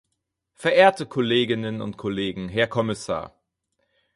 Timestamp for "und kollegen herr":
1.79-2.65